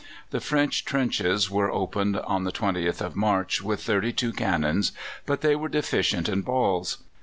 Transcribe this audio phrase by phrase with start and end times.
[0.31, 4.81] The French trenches were opened on the 20th of March with thirty two cannon,
[5.27, 6.97] but they were deficient in balls.